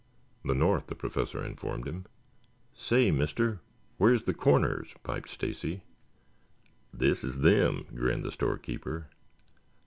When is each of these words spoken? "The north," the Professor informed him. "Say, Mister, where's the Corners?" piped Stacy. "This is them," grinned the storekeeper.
"The 0.43 0.55
north," 0.55 0.87
the 0.87 0.95
Professor 0.95 1.45
informed 1.45 1.87
him. 1.87 2.05
"Say, 2.73 3.11
Mister, 3.11 3.59
where's 3.99 4.23
the 4.23 4.33
Corners?" 4.33 4.95
piped 5.03 5.29
Stacy. 5.29 5.83
"This 6.91 7.23
is 7.23 7.41
them," 7.41 7.85
grinned 7.93 8.23
the 8.23 8.31
storekeeper. 8.31 9.11